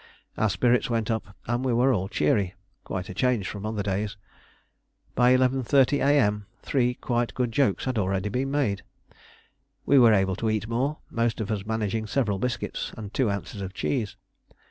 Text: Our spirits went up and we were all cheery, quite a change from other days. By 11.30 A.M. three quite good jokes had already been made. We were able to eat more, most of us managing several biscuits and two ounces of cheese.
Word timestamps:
Our 0.35 0.49
spirits 0.49 0.89
went 0.89 1.11
up 1.11 1.35
and 1.45 1.63
we 1.63 1.73
were 1.73 1.93
all 1.93 2.09
cheery, 2.09 2.55
quite 2.83 3.07
a 3.07 3.13
change 3.13 3.47
from 3.47 3.67
other 3.67 3.83
days. 3.83 4.17
By 5.13 5.37
11.30 5.37 6.03
A.M. 6.03 6.47
three 6.63 6.95
quite 6.95 7.35
good 7.35 7.51
jokes 7.51 7.85
had 7.85 7.99
already 7.99 8.29
been 8.29 8.49
made. 8.49 8.81
We 9.85 9.99
were 9.99 10.13
able 10.13 10.35
to 10.37 10.49
eat 10.49 10.67
more, 10.67 10.97
most 11.11 11.39
of 11.39 11.51
us 11.51 11.67
managing 11.67 12.07
several 12.07 12.39
biscuits 12.39 12.91
and 12.97 13.13
two 13.13 13.29
ounces 13.29 13.61
of 13.61 13.75
cheese. 13.75 14.15